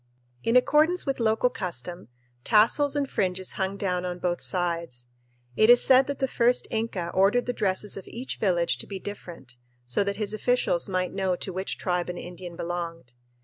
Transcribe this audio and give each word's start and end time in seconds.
In 0.41 0.55
accordance 0.55 1.05
with 1.05 1.19
local 1.19 1.51
custom, 1.51 2.07
tassels 2.43 2.95
and 2.95 3.07
fringes 3.07 3.51
hung 3.51 3.77
down 3.77 4.03
on 4.03 4.17
both 4.17 4.41
sides. 4.41 5.05
It 5.55 5.69
is 5.69 5.83
said 5.83 6.07
that 6.07 6.17
the 6.17 6.27
first 6.27 6.67
Inca 6.71 7.11
ordered 7.13 7.45
the 7.45 7.53
dresses 7.53 7.95
of 7.97 8.07
each 8.07 8.37
village 8.39 8.79
to 8.79 8.87
be 8.87 8.97
different, 8.97 9.57
so 9.85 10.03
that 10.03 10.15
his 10.15 10.33
officials 10.33 10.89
might 10.89 11.13
know 11.13 11.35
to 11.35 11.53
which 11.53 11.77
tribe 11.77 12.09
an 12.09 12.17
Indian 12.17 12.55
belonged. 12.55 13.13